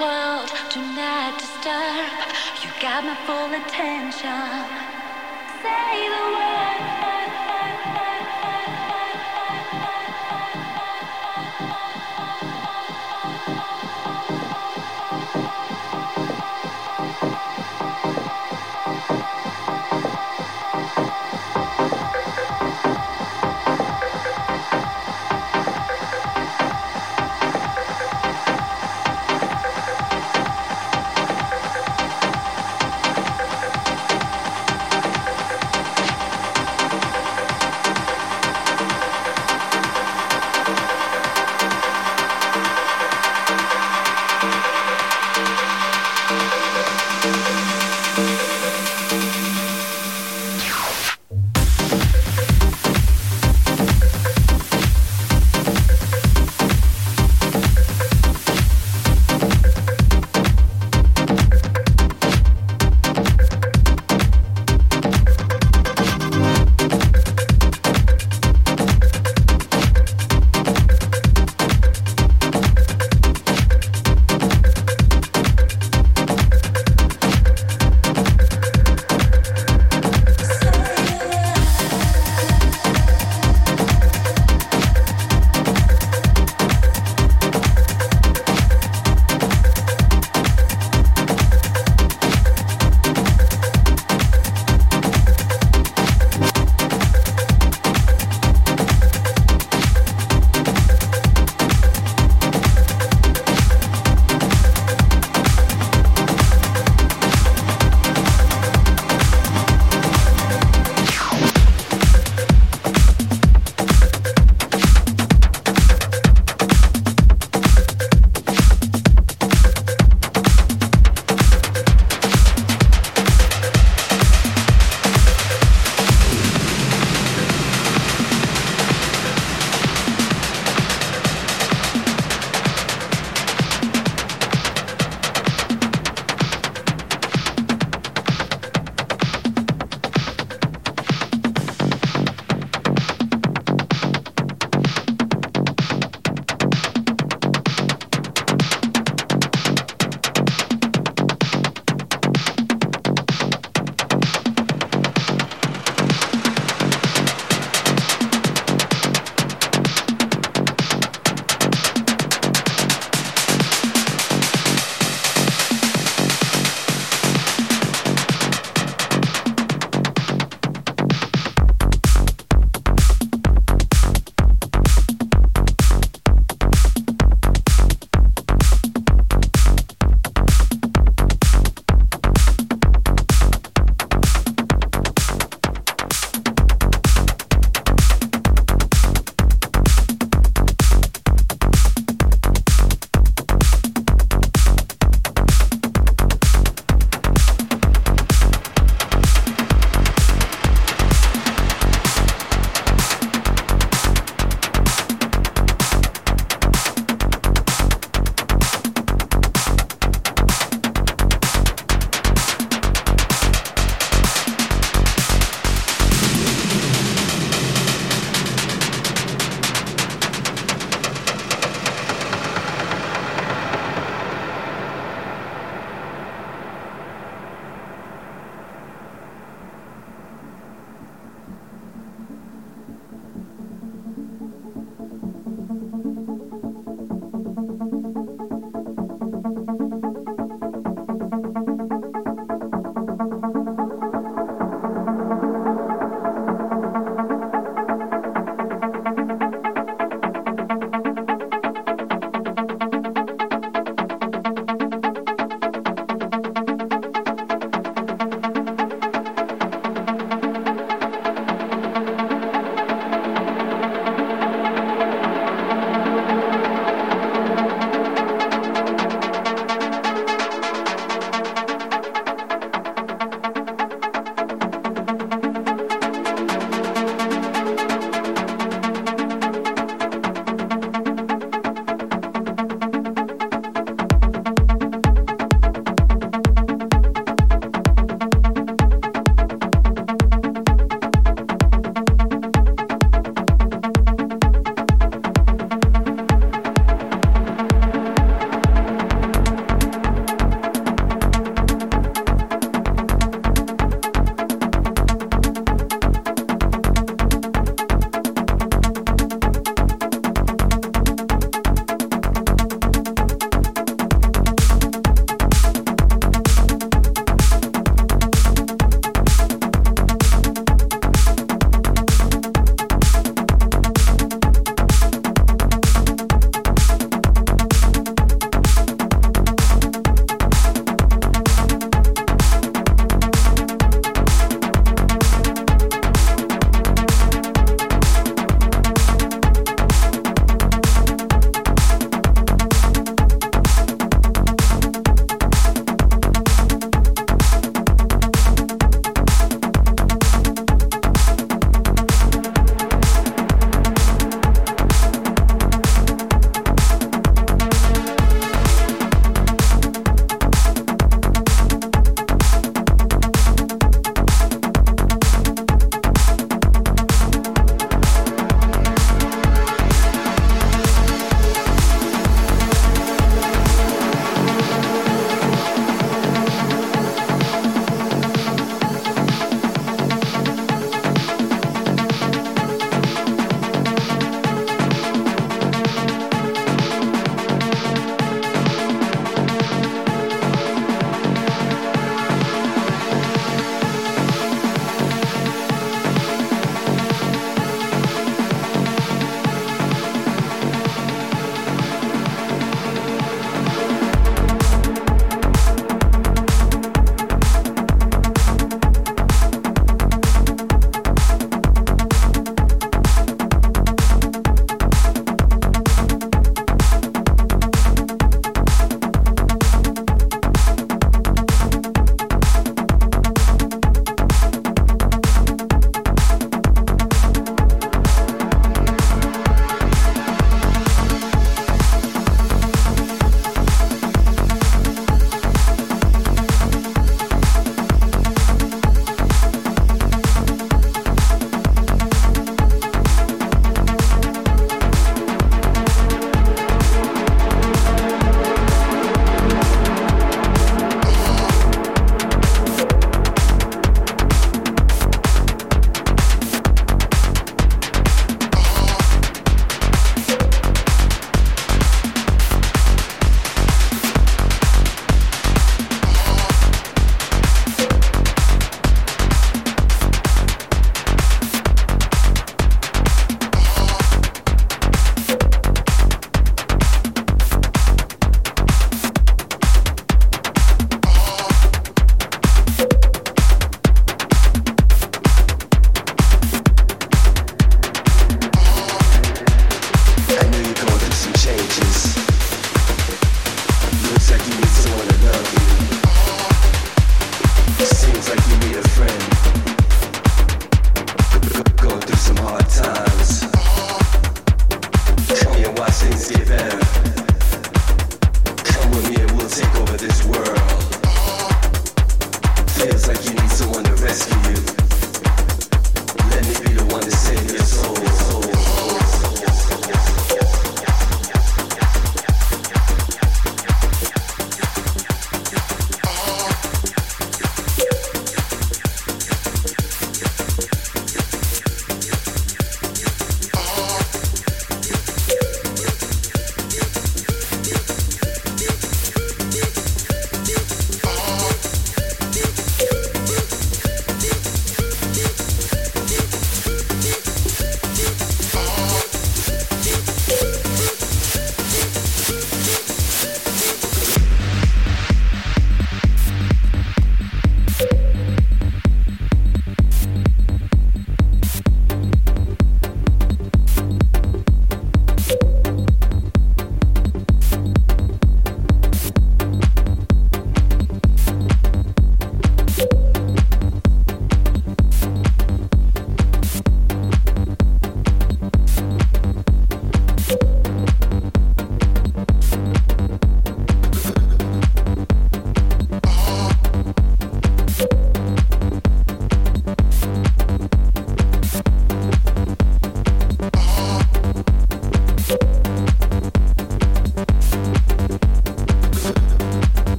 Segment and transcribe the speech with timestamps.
[0.00, 2.10] World, do not disturb.
[2.62, 4.64] You got my full attention.
[5.62, 7.21] Say the word.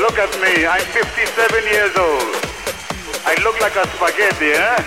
[0.00, 0.66] Look at me.
[0.66, 1.06] I'm 57
[1.70, 2.26] years old.
[3.22, 4.78] I look like a spaghetti, eh?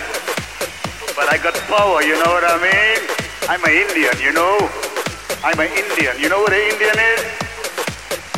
[1.16, 3.00] But I got power, you know what I mean?
[3.48, 4.58] I'm an Indian, you know?
[5.40, 6.20] I'm an Indian.
[6.20, 7.24] You know what an Indian is?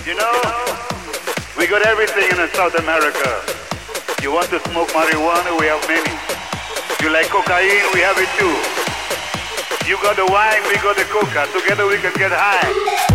[0.05, 0.37] You know?
[1.57, 3.41] We got everything in South America.
[4.21, 5.57] You want to smoke marijuana?
[5.57, 6.13] We have many.
[7.01, 7.89] You like cocaine?
[7.89, 8.53] We have it too.
[9.89, 11.49] You got the wine, we got the coca.
[11.57, 13.14] Together we can get high.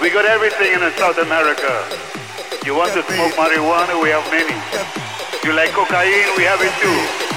[0.00, 1.84] We got everything in South America.
[2.64, 4.00] You want to smoke marijuana?
[4.00, 4.56] We have many.
[5.44, 6.28] You like cocaine?
[6.36, 7.28] We have it too.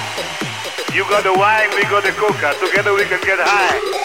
[0.96, 2.54] You got the wine, we got the coca.
[2.64, 4.01] Together we can get high.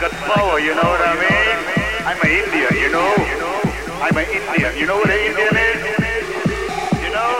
[0.00, 1.56] Got power, you know what I mean?
[2.08, 3.12] I'm an Indian, you know?
[4.00, 4.72] I'm an Indian.
[4.80, 5.80] You know what an Indian is?
[7.04, 7.36] You know?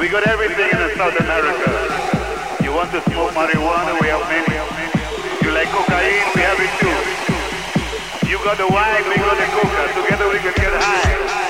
[0.00, 1.70] We got everything in South America.
[2.64, 4.58] You want to smoke marijuana, we have many.
[5.46, 6.98] You like cocaine, we have it too.
[8.26, 9.82] You got the wine, we got the coca.
[9.94, 11.45] Together we can get high.